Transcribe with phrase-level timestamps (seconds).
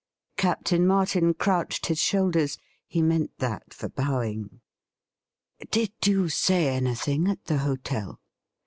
[0.35, 2.57] Captain Martin crouched his shoulders;
[2.87, 4.59] he meant that for bowing.'
[5.69, 8.19] Did you say anything at the hotel